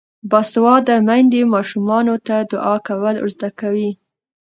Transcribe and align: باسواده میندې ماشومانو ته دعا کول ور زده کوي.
باسواده 0.29 0.95
میندې 1.07 1.41
ماشومانو 1.53 2.15
ته 2.27 2.35
دعا 2.51 2.75
کول 2.87 3.15
ور 3.19 3.29
زده 3.35 3.49
کوي. 3.59 3.91